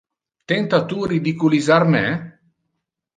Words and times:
Tenta 0.51 0.79
tu 0.93 1.03
ridiculisar 1.11 1.79
me? 1.91 2.03